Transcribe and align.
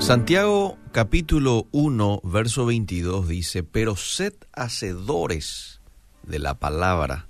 Santiago 0.00 0.76
capítulo 0.92 1.66
1, 1.72 2.20
verso 2.24 2.66
22 2.66 3.26
dice, 3.26 3.62
pero 3.62 3.96
sed 3.96 4.34
hacedores 4.52 5.80
de 6.22 6.38
la 6.38 6.58
palabra 6.58 7.28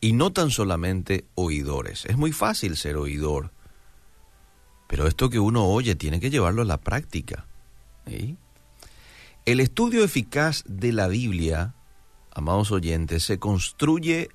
y 0.00 0.12
no 0.14 0.32
tan 0.32 0.50
solamente 0.50 1.26
oidores. 1.36 2.06
Es 2.06 2.16
muy 2.16 2.32
fácil 2.32 2.76
ser 2.76 2.96
oidor, 2.96 3.52
pero 4.88 5.06
esto 5.06 5.30
que 5.30 5.38
uno 5.38 5.66
oye 5.66 5.94
tiene 5.94 6.18
que 6.18 6.30
llevarlo 6.30 6.62
a 6.62 6.64
la 6.64 6.80
práctica. 6.80 7.46
El 9.44 9.60
estudio 9.60 10.02
eficaz 10.02 10.64
de 10.66 10.92
la 10.92 11.06
Biblia, 11.06 11.74
amados 12.34 12.72
oyentes, 12.72 13.22
se 13.22 13.38
construye 13.38 14.30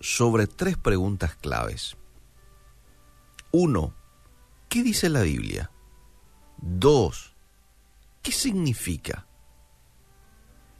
sobre 0.00 0.46
tres 0.46 0.76
preguntas 0.76 1.36
claves. 1.36 1.96
Uno, 3.52 3.94
¿qué 4.68 4.82
dice 4.82 5.08
la 5.08 5.22
Biblia? 5.22 5.70
Dos, 6.66 7.34
¿qué 8.22 8.32
significa? 8.32 9.26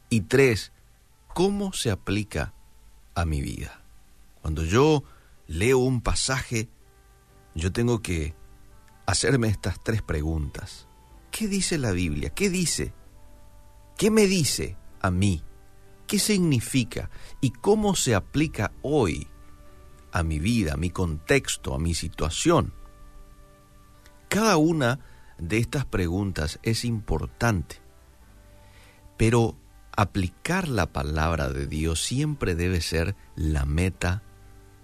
Y 0.08 0.22
tres, 0.22 0.72
¿cómo 1.34 1.74
se 1.74 1.90
aplica 1.90 2.54
a 3.14 3.26
mi 3.26 3.42
vida? 3.42 3.82
Cuando 4.40 4.64
yo 4.64 5.04
leo 5.46 5.76
un 5.76 6.00
pasaje, 6.00 6.70
yo 7.54 7.70
tengo 7.70 8.00
que 8.00 8.34
hacerme 9.04 9.48
estas 9.48 9.78
tres 9.84 10.00
preguntas. 10.00 10.88
¿Qué 11.30 11.48
dice 11.48 11.76
la 11.76 11.92
Biblia? 11.92 12.30
¿Qué 12.30 12.48
dice? 12.48 12.94
¿Qué 13.98 14.10
me 14.10 14.26
dice 14.26 14.78
a 15.02 15.10
mí? 15.10 15.42
¿Qué 16.06 16.18
significa? 16.18 17.10
¿Y 17.42 17.50
cómo 17.50 17.94
se 17.94 18.14
aplica 18.14 18.72
hoy 18.80 19.28
a 20.12 20.22
mi 20.22 20.38
vida, 20.38 20.72
a 20.72 20.78
mi 20.78 20.88
contexto, 20.88 21.74
a 21.74 21.78
mi 21.78 21.94
situación? 21.94 22.72
Cada 24.30 24.56
una 24.56 24.98
de 25.38 25.58
estas 25.58 25.84
preguntas 25.84 26.58
es 26.62 26.84
importante, 26.84 27.76
pero 29.16 29.56
aplicar 29.96 30.68
la 30.68 30.86
palabra 30.86 31.48
de 31.48 31.66
Dios 31.66 32.02
siempre 32.02 32.54
debe 32.54 32.80
ser 32.80 33.14
la 33.36 33.64
meta 33.64 34.22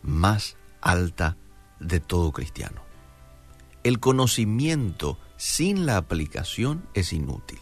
más 0.02 0.56
alta 0.80 1.36
de 1.78 2.00
todo 2.00 2.32
cristiano. 2.32 2.82
El 3.82 3.98
conocimiento 3.98 5.18
sin 5.36 5.86
la 5.86 5.96
aplicación 5.96 6.86
es 6.94 7.12
inútil. 7.12 7.58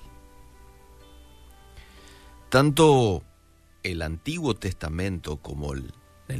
Tanto 2.48 3.23
el 3.83 4.02
Antiguo 4.02 4.55
Testamento 4.55 5.36
como 5.36 5.73
el, 5.75 5.92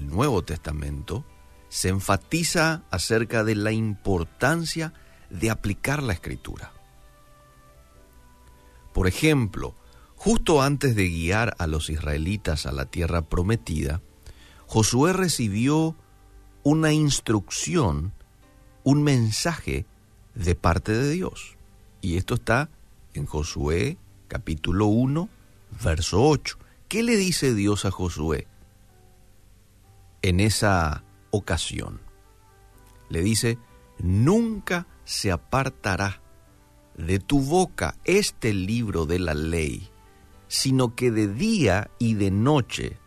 Nuevo 0.06 0.42
Testamento 0.42 1.24
se 1.68 1.88
enfatiza 1.88 2.83
acerca 2.90 3.44
de 3.44 3.55
la 3.55 3.72
importancia 3.72 4.92
de 4.92 5.08
aplicar 5.50 6.02
la 6.02 6.12
escritura. 6.12 6.72
Por 8.92 9.06
ejemplo, 9.06 9.74
justo 10.16 10.62
antes 10.62 10.96
de 10.96 11.08
guiar 11.08 11.54
a 11.58 11.66
los 11.66 11.90
israelitas 11.90 12.66
a 12.66 12.72
la 12.72 12.86
tierra 12.86 13.22
prometida, 13.22 14.00
Josué 14.66 15.12
recibió 15.12 15.94
una 16.62 16.92
instrucción 16.92 18.12
un 18.84 19.02
mensaje 19.02 19.86
de 20.34 20.54
parte 20.54 20.92
de 20.92 21.10
Dios. 21.10 21.56
Y 22.00 22.16
esto 22.16 22.34
está 22.34 22.70
en 23.14 23.26
Josué 23.26 23.98
capítulo 24.28 24.86
1, 24.86 25.28
verso 25.82 26.22
8. 26.22 26.58
¿Qué 26.88 27.02
le 27.02 27.16
dice 27.16 27.54
Dios 27.54 27.84
a 27.84 27.90
Josué 27.90 28.46
en 30.22 30.40
esa 30.40 31.04
ocasión? 31.30 32.00
Le 33.10 33.20
dice, 33.20 33.58
nunca 33.98 34.86
se 35.04 35.30
apartará 35.30 36.20
de 36.96 37.18
tu 37.18 37.41
boca 37.41 37.96
este 38.05 38.52
libro 38.52 39.06
de 39.06 39.18
la 39.18 39.34
ley, 39.34 39.88
sino 40.48 40.94
que 40.94 41.10
de 41.10 41.28
día 41.28 41.90
y 41.98 42.14
de 42.14 42.30
noche, 42.30 42.98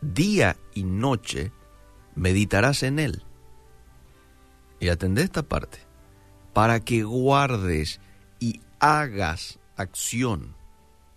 día 0.00 0.56
y 0.74 0.84
noche, 0.84 1.52
meditarás 2.14 2.82
en 2.82 2.98
él. 2.98 3.22
Y 4.80 4.88
atendé 4.88 5.22
esta 5.22 5.42
parte, 5.42 5.78
para 6.52 6.80
que 6.80 7.02
guardes 7.02 8.00
y 8.38 8.60
hagas 8.78 9.58
acción 9.76 10.54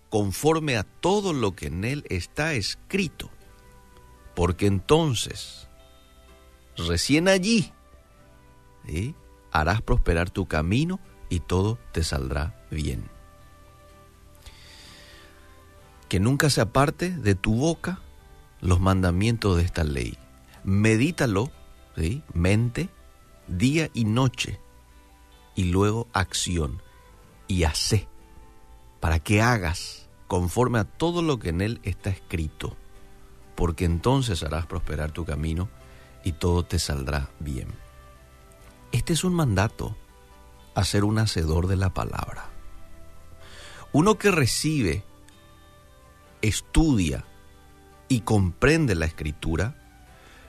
conforme 0.08 0.76
a 0.76 0.84
todo 0.84 1.32
lo 1.32 1.54
que 1.54 1.66
en 1.66 1.84
él 1.84 2.04
está 2.08 2.54
escrito, 2.54 3.30
porque 4.34 4.66
entonces, 4.66 5.67
recién 6.86 7.28
allí, 7.28 7.72
harás 9.50 9.82
prosperar 9.82 10.30
tu 10.30 10.46
camino 10.46 11.00
y 11.28 11.40
todo 11.40 11.78
te 11.92 12.04
saldrá 12.04 12.64
bien. 12.70 13.04
Que 16.08 16.20
nunca 16.20 16.48
se 16.48 16.60
aparte 16.60 17.10
de 17.10 17.34
tu 17.34 17.54
boca 17.54 18.00
los 18.60 18.80
mandamientos 18.80 19.56
de 19.56 19.62
esta 19.62 19.84
ley 19.84 20.18
medítalo, 20.68 21.50
¿sí? 21.96 22.22
mente, 22.34 22.90
día 23.46 23.88
y 23.94 24.04
noche, 24.04 24.60
y 25.54 25.64
luego 25.64 26.08
acción, 26.12 26.82
y 27.46 27.64
hace, 27.64 28.06
para 29.00 29.18
que 29.18 29.40
hagas 29.40 30.08
conforme 30.26 30.78
a 30.78 30.84
todo 30.84 31.22
lo 31.22 31.38
que 31.38 31.48
en 31.48 31.62
él 31.62 31.80
está 31.84 32.10
escrito, 32.10 32.76
porque 33.54 33.86
entonces 33.86 34.42
harás 34.42 34.66
prosperar 34.66 35.10
tu 35.10 35.24
camino 35.24 35.70
y 36.24 36.32
todo 36.32 36.64
te 36.64 36.78
saldrá 36.78 37.30
bien. 37.38 37.68
Este 38.92 39.12
es 39.12 39.24
un 39.24 39.34
mandato 39.34 39.96
a 40.74 40.84
ser 40.84 41.04
un 41.04 41.18
hacedor 41.18 41.66
de 41.66 41.76
la 41.76 41.92
palabra. 41.92 42.50
Uno 43.92 44.18
que 44.18 44.30
recibe, 44.30 45.04
estudia 46.42 47.24
y 48.08 48.20
comprende 48.20 48.94
la 48.94 49.06
escritura, 49.06 49.76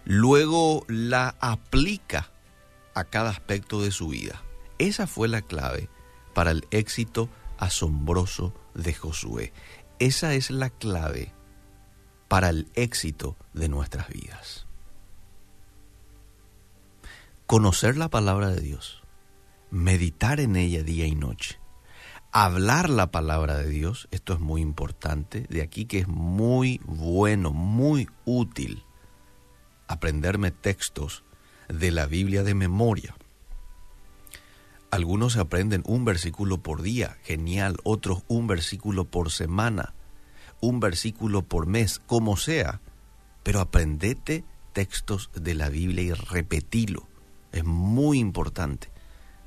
luego 0.06 0.86
la 0.88 1.36
aplica 1.40 2.32
a 2.94 3.06
cada 3.06 3.30
aspecto 3.30 3.82
de 3.82 3.92
su 3.92 4.10
vida. 4.10 4.42
Esa 4.78 5.08
fue 5.08 5.28
la 5.28 5.42
clave 5.42 5.90
para 6.34 6.52
el 6.52 6.68
éxito 6.72 7.30
asombroso 7.58 8.54
de 8.74 8.94
Josué. 8.94 9.54
Esa 10.00 10.34
es 10.34 10.52
la 10.52 10.70
clave 10.70 11.34
para 12.28 12.50
el 12.50 12.70
éxito 12.76 13.36
de 13.54 13.68
nuestras 13.68 14.08
vidas. 14.08 14.69
Conocer 17.50 17.98
la 17.98 18.10
palabra 18.10 18.52
de 18.52 18.62
Dios, 18.62 19.02
meditar 19.72 20.40
en 20.40 20.56
ella 20.56 20.84
día 20.84 21.08
y 21.08 21.16
noche, 21.16 21.60
hablar 22.32 22.92
la 22.92 23.10
palabra 23.10 23.58
de 23.58 23.68
Dios, 23.68 24.08
esto 24.12 24.34
es 24.34 24.40
muy 24.40 24.62
importante, 24.62 25.48
de 25.50 25.64
aquí 25.64 25.86
que 25.86 25.98
es 25.98 26.08
muy 26.08 26.80
bueno, 26.86 27.52
muy 27.52 28.08
útil 28.24 28.84
aprenderme 29.88 30.52
textos 30.52 31.24
de 31.70 31.90
la 31.90 32.06
Biblia 32.06 32.44
de 32.44 32.54
memoria. 32.54 33.16
Algunos 34.92 35.36
aprenden 35.36 35.82
un 35.88 36.06
versículo 36.06 36.60
por 36.60 36.84
día, 36.84 37.18
genial, 37.24 37.78
otros 37.84 38.22
un 38.28 38.46
versículo 38.46 39.06
por 39.06 39.32
semana, 39.32 39.96
un 40.62 40.80
versículo 40.80 41.42
por 41.42 41.66
mes, 41.66 41.98
como 41.98 42.38
sea, 42.38 42.80
pero 43.42 43.60
aprendete 43.60 44.44
textos 44.72 45.32
de 45.34 45.56
la 45.56 45.70
Biblia 45.70 46.04
y 46.04 46.14
repetilo. 46.14 47.09
Es 47.52 47.66
muy 47.66 48.20
importante. 48.20 48.92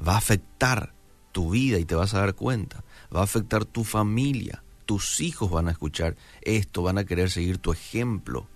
Va 0.07 0.15
a 0.15 0.19
afectar 0.19 0.95
tu 1.33 1.51
vida 1.51 1.79
y 1.79 1.85
te 1.85 1.95
vas 1.95 2.15
a 2.15 2.21
dar 2.21 2.35
cuenta. 2.35 2.85
Va 3.15 3.21
a 3.21 3.25
afectar 3.25 3.65
tu 3.65 3.85
familia. 3.85 4.65
Tus 4.87 5.21
hijos 5.21 5.51
van 5.51 5.69
a 5.69 5.71
escuchar 5.71 6.17
esto, 6.43 6.83
van 6.83 6.99
a 6.99 7.05
querer 7.05 7.31
seguir 7.31 7.59
tu 7.59 7.73
ejemplo 7.73 8.49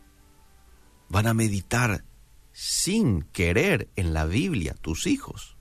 van 1.09 1.27
a 1.27 1.35
meditar 1.35 2.05
sin 2.53 3.23
querer 3.23 3.89
en 3.97 4.15
la 4.15 4.25
Biblia 4.27 4.75
tus 4.75 5.07
hijos, 5.07 5.57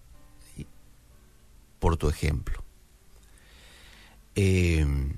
por 1.80 1.98
tu 1.98 2.10
ejemplo. 2.10 2.64
Em, 4.36 5.18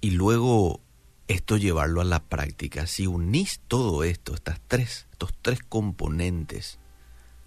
y 0.00 0.10
luego 0.10 0.80
esto 1.28 1.56
llevarlo 1.56 2.00
a 2.00 2.04
la 2.04 2.24
práctica. 2.24 2.86
Si 2.86 3.06
unís 3.06 3.60
todo 3.68 4.04
esto, 4.04 4.34
estas 4.34 4.60
tres, 4.66 5.06
estos 5.12 5.34
tres 5.40 5.60
componentes, 5.62 6.78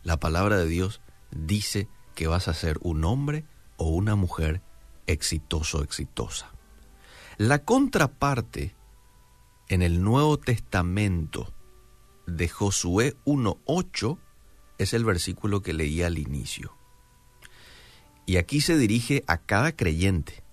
la 0.05 0.17
palabra 0.17 0.57
de 0.57 0.67
Dios 0.67 1.01
dice 1.31 1.89
que 2.13 2.27
vas 2.27 2.47
a 2.47 2.53
ser 2.53 2.77
un 2.81 3.03
hombre 3.03 3.43
o 3.75 3.89
una 3.89 4.15
mujer 4.15 4.61
exitoso, 5.07 5.83
exitosa. 5.83 6.51
La 7.37 7.65
contraparte 7.65 8.75
en 9.67 9.81
el 9.81 10.03
Nuevo 10.03 10.37
Testamento 10.37 11.51
de 12.27 12.47
Josué 12.47 13.17
1.8 13.25 14.19
es 14.77 14.93
el 14.93 15.03
versículo 15.03 15.61
que 15.61 15.73
leí 15.73 16.03
al 16.03 16.19
inicio. 16.19 16.77
Y 18.27 18.37
aquí 18.37 18.61
se 18.61 18.77
dirige 18.77 19.23
a 19.25 19.39
cada 19.39 19.75
creyente. 19.75 20.43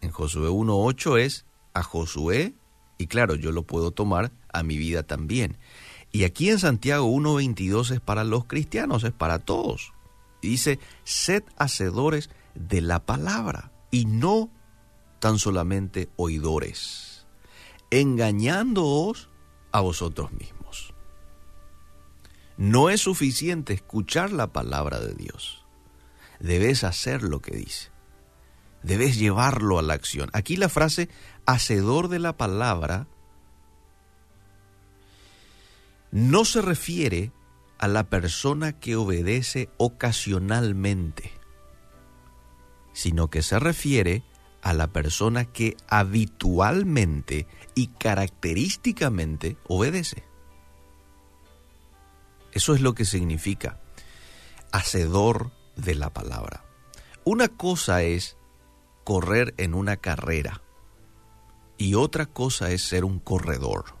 En 0.00 0.10
Josué 0.10 0.48
1.8 0.48 1.18
es 1.20 1.44
a 1.74 1.82
Josué, 1.82 2.54
y 2.96 3.08
claro, 3.08 3.34
yo 3.34 3.52
lo 3.52 3.62
puedo 3.64 3.90
tomar 3.90 4.32
a 4.52 4.62
mi 4.62 4.78
vida 4.78 5.02
también. 5.02 5.58
Y 6.12 6.24
aquí 6.24 6.50
en 6.50 6.58
Santiago 6.58 7.06
1.22 7.06 7.92
es 7.92 8.00
para 8.00 8.24
los 8.24 8.46
cristianos, 8.46 9.04
es 9.04 9.12
para 9.12 9.38
todos. 9.38 9.92
Dice, 10.42 10.80
sed 11.04 11.44
hacedores 11.56 12.30
de 12.54 12.80
la 12.80 13.04
palabra 13.04 13.72
y 13.90 14.06
no 14.06 14.50
tan 15.20 15.38
solamente 15.38 16.08
oidores, 16.16 17.26
engañándoos 17.90 19.28
a 19.70 19.80
vosotros 19.80 20.32
mismos. 20.32 20.94
No 22.56 22.90
es 22.90 23.02
suficiente 23.02 23.72
escuchar 23.72 24.32
la 24.32 24.52
palabra 24.52 24.98
de 25.00 25.14
Dios. 25.14 25.64
Debes 26.40 26.84
hacer 26.84 27.22
lo 27.22 27.40
que 27.40 27.56
dice. 27.56 27.90
Debes 28.82 29.18
llevarlo 29.18 29.78
a 29.78 29.82
la 29.82 29.94
acción. 29.94 30.30
Aquí 30.32 30.56
la 30.56 30.68
frase 30.68 31.08
hacedor 31.46 32.08
de 32.08 32.18
la 32.18 32.36
palabra 32.36 33.06
no 36.10 36.44
se 36.44 36.62
refiere 36.62 37.32
a 37.78 37.88
la 37.88 38.10
persona 38.10 38.78
que 38.78 38.96
obedece 38.96 39.70
ocasionalmente, 39.76 41.32
sino 42.92 43.28
que 43.28 43.42
se 43.42 43.58
refiere 43.58 44.22
a 44.62 44.74
la 44.74 44.88
persona 44.88 45.46
que 45.46 45.76
habitualmente 45.88 47.46
y 47.74 47.88
característicamente 47.88 49.56
obedece. 49.66 50.24
Eso 52.52 52.74
es 52.74 52.80
lo 52.80 52.94
que 52.94 53.04
significa 53.04 53.80
hacedor 54.72 55.50
de 55.76 55.94
la 55.94 56.10
palabra. 56.10 56.64
Una 57.24 57.48
cosa 57.48 58.02
es 58.02 58.36
correr 59.04 59.54
en 59.56 59.74
una 59.74 59.96
carrera 59.96 60.62
y 61.78 61.94
otra 61.94 62.26
cosa 62.26 62.70
es 62.70 62.82
ser 62.82 63.04
un 63.04 63.18
corredor. 63.20 63.99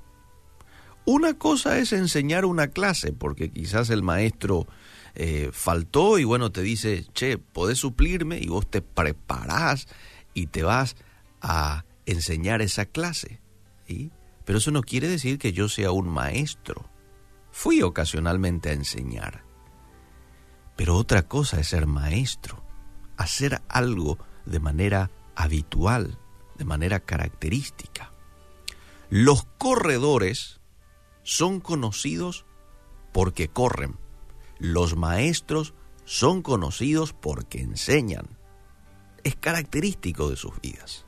Una 1.04 1.34
cosa 1.34 1.78
es 1.78 1.92
enseñar 1.92 2.44
una 2.44 2.68
clase, 2.68 3.12
porque 3.12 3.50
quizás 3.50 3.90
el 3.90 4.02
maestro 4.02 4.66
eh, 5.14 5.50
faltó 5.52 6.18
y 6.18 6.24
bueno, 6.24 6.52
te 6.52 6.62
dice, 6.62 7.06
che, 7.14 7.38
podés 7.38 7.78
suplirme 7.78 8.38
y 8.38 8.46
vos 8.46 8.68
te 8.70 8.82
preparás 8.82 9.88
y 10.34 10.46
te 10.46 10.62
vas 10.62 10.96
a 11.40 11.84
enseñar 12.06 12.62
esa 12.62 12.86
clase. 12.86 13.40
Pero 14.44 14.58
eso 14.58 14.70
no 14.70 14.82
quiere 14.82 15.08
decir 15.08 15.38
que 15.38 15.52
yo 15.52 15.68
sea 15.68 15.90
un 15.90 16.08
maestro. 16.08 16.88
Fui 17.50 17.82
ocasionalmente 17.82 18.70
a 18.70 18.74
enseñar. 18.74 19.44
Pero 20.76 20.96
otra 20.96 21.22
cosa 21.22 21.60
es 21.60 21.68
ser 21.68 21.86
maestro, 21.86 22.62
hacer 23.16 23.62
algo 23.68 24.18
de 24.46 24.60
manera 24.60 25.10
habitual, 25.34 26.18
de 26.56 26.64
manera 26.64 27.00
característica. 27.00 28.12
Los 29.08 29.44
corredores 29.58 30.59
son 31.30 31.60
conocidos 31.60 32.44
porque 33.12 33.46
corren. 33.46 33.96
Los 34.58 34.96
maestros 34.96 35.74
son 36.04 36.42
conocidos 36.42 37.12
porque 37.12 37.60
enseñan 37.60 38.26
es 39.22 39.36
característico 39.36 40.28
de 40.28 40.34
sus 40.34 40.60
vidas. 40.60 41.06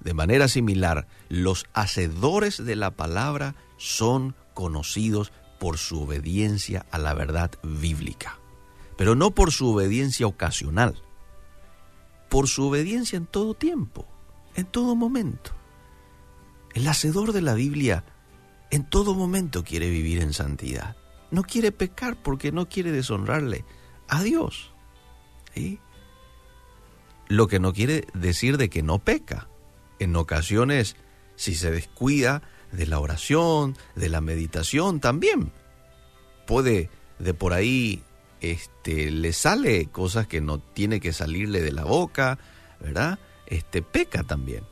De 0.00 0.14
manera 0.14 0.48
similar, 0.48 1.06
los 1.28 1.66
hacedores 1.74 2.64
de 2.64 2.74
la 2.74 2.90
palabra 2.90 3.54
son 3.76 4.34
conocidos 4.52 5.30
por 5.60 5.78
su 5.78 6.02
obediencia 6.02 6.84
a 6.90 6.98
la 6.98 7.14
verdad 7.14 7.52
bíblica, 7.62 8.40
pero 8.96 9.14
no 9.14 9.30
por 9.30 9.52
su 9.52 9.68
obediencia 9.68 10.26
ocasional, 10.26 11.00
por 12.28 12.48
su 12.48 12.66
obediencia 12.66 13.16
en 13.16 13.26
todo 13.26 13.54
tiempo, 13.54 14.08
en 14.56 14.66
todo 14.66 14.96
momento. 14.96 15.52
El 16.74 16.88
hacedor 16.88 17.32
de 17.32 17.42
la 17.42 17.54
Biblia 17.54 18.04
en 18.72 18.84
todo 18.84 19.14
momento 19.14 19.64
quiere 19.64 19.90
vivir 19.90 20.22
en 20.22 20.32
santidad. 20.32 20.96
No 21.30 21.42
quiere 21.42 21.72
pecar 21.72 22.20
porque 22.20 22.52
no 22.52 22.70
quiere 22.70 22.90
deshonrarle 22.90 23.64
a 24.08 24.22
Dios. 24.22 24.72
lo 27.28 27.48
que 27.48 27.60
no 27.60 27.72
quiere 27.72 28.06
decir 28.14 28.56
de 28.56 28.70
que 28.70 28.82
no 28.82 28.98
peca. 28.98 29.48
En 29.98 30.16
ocasiones, 30.16 30.96
si 31.36 31.54
se 31.54 31.70
descuida 31.70 32.42
de 32.72 32.86
la 32.86 32.98
oración, 32.98 33.76
de 33.94 34.08
la 34.08 34.22
meditación, 34.22 35.00
también 35.00 35.52
puede 36.46 36.88
de 37.18 37.34
por 37.34 37.52
ahí 37.52 38.02
este, 38.40 39.10
le 39.10 39.34
sale 39.34 39.86
cosas 39.86 40.26
que 40.26 40.40
no 40.40 40.58
tiene 40.58 40.98
que 40.98 41.12
salirle 41.12 41.60
de 41.60 41.72
la 41.72 41.84
boca, 41.84 42.38
¿verdad? 42.80 43.18
Este 43.46 43.82
peca 43.82 44.24
también. 44.24 44.64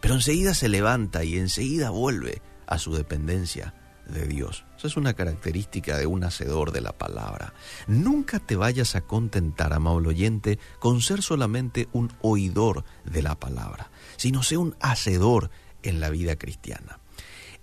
Pero 0.00 0.14
enseguida 0.14 0.54
se 0.54 0.70
levanta 0.70 1.22
y 1.22 1.36
enseguida 1.36 1.90
vuelve 1.90 2.40
a 2.66 2.78
su 2.78 2.94
dependencia 2.94 3.74
de 4.08 4.26
Dios. 4.26 4.64
Esa 4.76 4.86
es 4.86 4.96
una 4.96 5.14
característica 5.14 5.96
de 5.96 6.06
un 6.06 6.24
hacedor 6.24 6.72
de 6.72 6.80
la 6.80 6.92
palabra. 6.92 7.54
Nunca 7.86 8.38
te 8.38 8.56
vayas 8.56 8.94
a 8.94 9.00
contentar, 9.00 9.72
amable 9.72 10.08
oyente, 10.08 10.58
con 10.78 11.00
ser 11.00 11.22
solamente 11.22 11.88
un 11.92 12.12
oidor 12.22 12.84
de 13.04 13.22
la 13.22 13.34
palabra, 13.34 13.90
sino 14.16 14.42
ser 14.42 14.58
un 14.58 14.76
hacedor 14.80 15.50
en 15.82 16.00
la 16.00 16.10
vida 16.10 16.36
cristiana. 16.36 17.00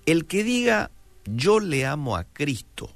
El 0.06 0.26
que 0.26 0.44
diga 0.44 0.92
yo 1.26 1.60
le 1.60 1.86
amo 1.86 2.18
a 2.18 2.26
Cristo, 2.26 2.90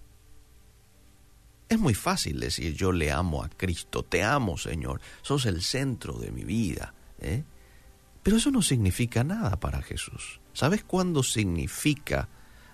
es 1.69 1.79
muy 1.79 1.93
fácil 1.93 2.39
decir 2.39 2.73
yo 2.73 2.91
le 2.91 3.11
amo 3.11 3.43
a 3.43 3.49
Cristo, 3.49 4.03
te 4.03 4.23
amo 4.23 4.57
Señor, 4.57 5.01
sos 5.21 5.45
el 5.45 5.61
centro 5.61 6.17
de 6.17 6.31
mi 6.31 6.43
vida. 6.43 6.93
¿eh? 7.19 7.43
Pero 8.27 8.35
eso 8.35 8.51
no 8.51 8.61
significa 8.61 9.23
nada 9.23 9.57
para 9.57 9.81
Jesús. 9.81 10.41
¿Sabes 10.51 10.83
cuándo 10.83 11.23
significa 11.23 12.27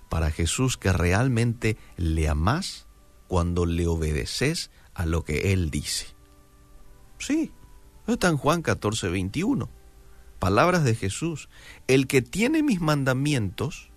para 0.09 0.31
Jesús 0.31 0.77
que 0.77 0.91
realmente 0.91 1.77
le 1.95 2.27
amás 2.27 2.88
cuando 3.27 3.67
le 3.67 3.85
obedeces 3.85 4.71
a 4.95 5.05
lo 5.05 5.23
que 5.23 5.53
Él 5.53 5.69
dice. 5.69 6.07
Sí, 7.19 7.51
está 8.07 8.29
en 8.29 8.38
Juan 8.38 8.63
14, 8.63 9.09
21. 9.09 9.69
Palabras 10.39 10.83
de 10.83 10.95
Jesús. 10.95 11.50
El 11.85 12.07
que 12.07 12.23
tiene 12.23 12.63
mis 12.63 12.81
mandamientos, 12.81 13.91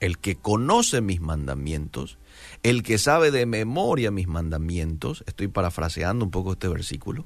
el 0.00 0.18
que 0.18 0.36
conoce 0.36 1.00
mis 1.00 1.22
mandamientos, 1.22 2.18
el 2.62 2.82
que 2.82 2.98
sabe 2.98 3.30
de 3.30 3.46
memoria 3.46 4.10
mis 4.10 4.28
mandamientos, 4.28 5.24
estoy 5.26 5.48
parafraseando 5.48 6.26
un 6.26 6.30
poco 6.30 6.52
este 6.52 6.68
versículo, 6.68 7.24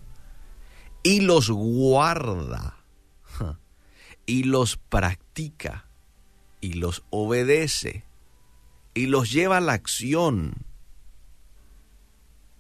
y 1.03 1.23
los 1.23 1.51
guarda 1.51 2.80
y 4.27 4.45
los 4.45 4.77
practica 4.77 5.87
y 6.61 6.75
los 6.75 7.03
obedece 7.11 8.05
y 8.95 9.07
los 9.07 9.31
lleva 9.31 9.59
a 9.59 9.61
la 9.61 9.73
acción. 9.73 10.67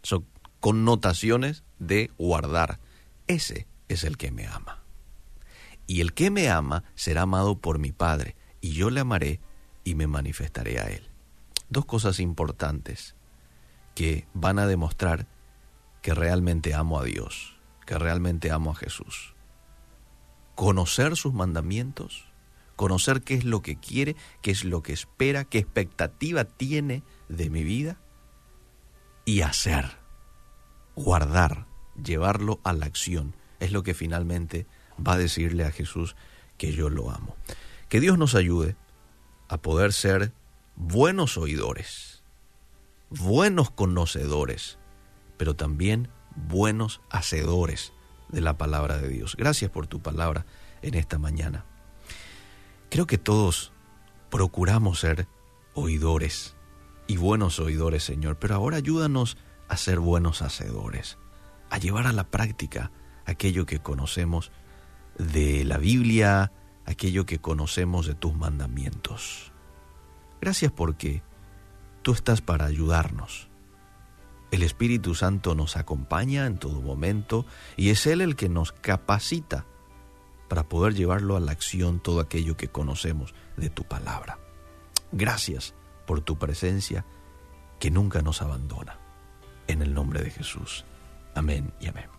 Son 0.02 0.26
connotaciones 0.60 1.64
de 1.78 2.10
guardar. 2.18 2.80
Ese 3.26 3.66
es 3.88 4.04
el 4.04 4.16
que 4.16 4.30
me 4.30 4.46
ama. 4.46 4.82
Y 5.86 6.00
el 6.00 6.14
que 6.14 6.30
me 6.30 6.48
ama 6.48 6.84
será 6.94 7.22
amado 7.22 7.58
por 7.58 7.78
mi 7.78 7.90
Padre, 7.92 8.36
y 8.60 8.72
yo 8.72 8.90
le 8.90 9.00
amaré 9.00 9.40
y 9.82 9.94
me 9.94 10.06
manifestaré 10.06 10.78
a 10.78 10.84
él. 10.84 11.08
Dos 11.68 11.84
cosas 11.84 12.20
importantes 12.20 13.16
que 13.94 14.26
van 14.32 14.58
a 14.58 14.66
demostrar 14.66 15.26
que 16.02 16.14
realmente 16.14 16.74
amo 16.74 17.00
a 17.00 17.04
Dios, 17.04 17.56
que 17.86 17.98
realmente 17.98 18.50
amo 18.50 18.70
a 18.70 18.74
Jesús. 18.74 19.34
Conocer 20.60 21.16
sus 21.16 21.32
mandamientos 21.32 22.30
conocer 22.76 23.20
qué 23.20 23.34
es 23.34 23.44
lo 23.44 23.60
que 23.60 23.76
quiere, 23.76 24.16
qué 24.40 24.50
es 24.50 24.64
lo 24.64 24.82
que 24.82 24.94
espera, 24.94 25.44
qué 25.44 25.58
expectativa 25.58 26.44
tiene 26.44 27.02
de 27.28 27.50
mi 27.50 27.62
vida 27.62 27.98
y 29.26 29.42
hacer, 29.42 29.98
guardar, 30.96 31.66
llevarlo 32.02 32.58
a 32.64 32.72
la 32.72 32.86
acción. 32.86 33.34
Es 33.58 33.70
lo 33.70 33.82
que 33.82 33.92
finalmente 33.92 34.66
va 34.98 35.12
a 35.12 35.18
decirle 35.18 35.66
a 35.66 35.72
Jesús 35.72 36.16
que 36.56 36.72
yo 36.72 36.88
lo 36.88 37.10
amo. 37.10 37.36
Que 37.90 38.00
Dios 38.00 38.16
nos 38.16 38.34
ayude 38.34 38.76
a 39.48 39.58
poder 39.58 39.92
ser 39.92 40.32
buenos 40.74 41.36
oidores, 41.36 42.22
buenos 43.10 43.70
conocedores, 43.70 44.78
pero 45.36 45.54
también 45.54 46.08
buenos 46.34 47.02
hacedores 47.10 47.92
de 48.30 48.40
la 48.40 48.56
palabra 48.56 48.98
de 48.98 49.08
Dios. 49.08 49.36
Gracias 49.36 49.70
por 49.70 49.86
tu 49.86 50.00
palabra 50.00 50.46
en 50.82 50.94
esta 50.94 51.18
mañana. 51.18 51.64
Creo 52.88 53.06
que 53.06 53.18
todos 53.18 53.72
procuramos 54.30 55.00
ser 55.00 55.28
oidores 55.74 56.56
y 57.06 57.16
buenos 57.16 57.58
oidores, 57.58 58.04
Señor, 58.04 58.38
pero 58.38 58.54
ahora 58.54 58.76
ayúdanos 58.78 59.36
a 59.68 59.76
ser 59.76 59.98
buenos 59.98 60.42
hacedores, 60.42 61.18
a 61.70 61.78
llevar 61.78 62.06
a 62.06 62.12
la 62.12 62.24
práctica 62.24 62.90
aquello 63.26 63.66
que 63.66 63.80
conocemos 63.80 64.50
de 65.18 65.64
la 65.64 65.78
Biblia, 65.78 66.52
aquello 66.86 67.26
que 67.26 67.40
conocemos 67.40 68.06
de 68.06 68.14
tus 68.14 68.34
mandamientos. 68.34 69.52
Gracias 70.40 70.72
porque 70.72 71.22
tú 72.02 72.12
estás 72.12 72.40
para 72.40 72.64
ayudarnos. 72.64 73.49
El 74.50 74.62
Espíritu 74.62 75.14
Santo 75.14 75.54
nos 75.54 75.76
acompaña 75.76 76.46
en 76.46 76.58
todo 76.58 76.80
momento 76.80 77.46
y 77.76 77.90
es 77.90 78.06
Él 78.06 78.20
el 78.20 78.34
que 78.36 78.48
nos 78.48 78.72
capacita 78.72 79.64
para 80.48 80.68
poder 80.68 80.94
llevarlo 80.94 81.36
a 81.36 81.40
la 81.40 81.52
acción 81.52 82.00
todo 82.00 82.20
aquello 82.20 82.56
que 82.56 82.68
conocemos 82.68 83.34
de 83.56 83.70
tu 83.70 83.84
palabra. 83.84 84.38
Gracias 85.12 85.74
por 86.06 86.20
tu 86.22 86.38
presencia 86.38 87.04
que 87.78 87.92
nunca 87.92 88.22
nos 88.22 88.42
abandona. 88.42 88.98
En 89.68 89.82
el 89.82 89.94
nombre 89.94 90.20
de 90.20 90.30
Jesús. 90.30 90.84
Amén 91.36 91.72
y 91.80 91.86
amén. 91.86 92.10